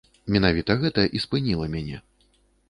Менавіта 0.35 0.77
гэта 0.83 1.03
і 1.19 1.21
спыніла 1.27 1.69
мяне. 1.75 2.01